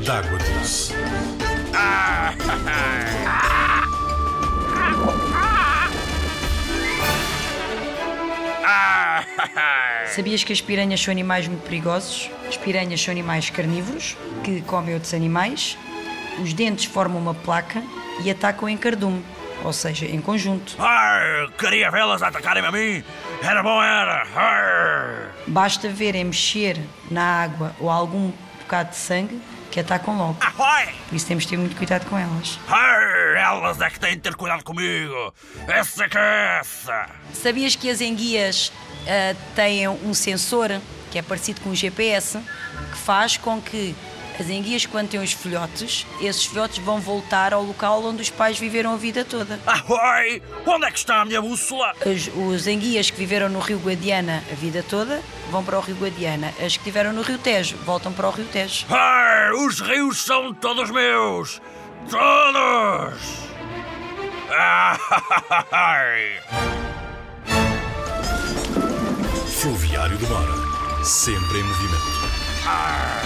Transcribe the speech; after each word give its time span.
de 0.00 0.10
água 0.10 0.38
doce. 0.38 0.94
Sabias 10.14 10.44
que 10.44 10.52
as 10.52 10.60
piranhas 10.60 11.00
são 11.00 11.10
animais 11.10 11.48
muito 11.48 11.62
perigosos? 11.62 12.30
As 12.48 12.56
piranhas 12.56 13.00
são 13.02 13.10
animais 13.10 13.50
carnívoros 13.50 14.16
que 14.44 14.60
comem 14.62 14.94
outros 14.94 15.12
animais. 15.12 15.76
Os 16.40 16.52
dentes 16.52 16.84
formam 16.84 17.20
uma 17.20 17.34
placa 17.34 17.82
e 18.22 18.30
atacam 18.30 18.68
em 18.68 18.76
cardume, 18.76 19.24
ou 19.64 19.72
seja, 19.72 20.06
em 20.06 20.20
conjunto. 20.20 20.76
Ai, 20.78 21.48
queria 21.58 21.90
vê-las 21.90 22.22
atacarem-me 22.22 22.68
a 22.68 22.72
mim. 22.72 23.04
Era 23.42 23.62
bom, 23.62 23.82
era. 23.82 24.26
Ai. 24.34 25.30
Basta 25.46 25.88
verem 25.88 26.24
mexer 26.24 26.78
na 27.10 27.42
água 27.42 27.74
ou 27.80 27.90
algum 27.90 28.30
bocado 28.64 28.90
de 28.90 28.96
sangue 28.96 29.40
que 29.70 29.80
atacam 29.80 30.16
logo. 30.16 30.36
Ahoy! 30.40 30.86
Por 31.08 31.16
isso 31.16 31.26
temos 31.26 31.44
de 31.44 31.50
ter 31.50 31.56
muito 31.56 31.76
cuidado 31.76 32.06
com 32.06 32.18
elas. 32.18 32.58
Ai, 32.68 33.42
elas 33.42 33.80
é 33.80 33.90
que 33.90 33.98
têm 33.98 34.14
de 34.14 34.20
ter 34.20 34.34
cuidado 34.34 34.62
comigo. 34.62 35.34
Essa 35.66 36.04
é 36.04 36.08
que 36.08 36.18
é 36.18 36.58
essa. 36.60 37.08
Sabias 37.32 37.74
que 37.74 37.90
as 37.90 38.00
enguias 38.00 38.72
ah, 39.06 39.34
têm 39.54 39.88
um 39.88 40.14
sensor 40.14 40.80
que 41.10 41.18
é 41.18 41.22
parecido 41.22 41.60
com 41.60 41.70
um 41.70 41.74
GPS 41.74 42.38
que 42.90 42.98
faz 42.98 43.36
com 43.36 43.60
que 43.60 43.94
as 44.38 44.48
enguias, 44.48 44.84
quando 44.86 45.08
têm 45.08 45.20
os 45.20 45.32
filhotes, 45.32 46.06
esses 46.20 46.44
filhotes 46.44 46.78
vão 46.78 47.00
voltar 47.00 47.54
ao 47.54 47.62
local 47.62 48.04
onde 48.04 48.22
os 48.22 48.30
pais 48.30 48.58
viveram 48.58 48.92
a 48.92 48.96
vida 48.96 49.24
toda. 49.24 49.60
Ahoy! 49.66 50.42
Onde 50.66 50.86
é 50.86 50.90
que 50.90 50.98
está 50.98 51.20
a 51.20 51.24
minha 51.24 51.40
bússola? 51.40 51.92
As, 52.00 52.30
os 52.34 52.66
enguias 52.66 53.10
que 53.10 53.16
viveram 53.16 53.48
no 53.48 53.60
Rio 53.60 53.78
Guadiana 53.78 54.42
a 54.50 54.54
vida 54.54 54.84
toda 54.88 55.22
vão 55.50 55.64
para 55.64 55.78
o 55.78 55.80
Rio 55.80 55.96
Guadiana. 55.96 56.48
As 56.48 56.76
que 56.76 56.84
estiveram 56.84 57.12
no 57.12 57.22
Rio 57.22 57.38
Tejo 57.38 57.76
voltam 57.84 58.12
para 58.12 58.28
o 58.28 58.30
Rio 58.30 58.46
Tejo. 58.46 58.86
Ai, 58.90 59.52
os 59.52 59.80
rios 59.80 60.22
são 60.22 60.52
todos 60.52 60.90
meus. 60.90 61.60
Todos! 62.10 63.44
Ai. 65.72 66.40
Fluviário 69.60 70.16
do 70.18 70.26
Mar. 70.28 71.04
Sempre 71.04 71.58
em 71.58 71.62
movimento. 71.62 72.04
Ai. 72.66 73.23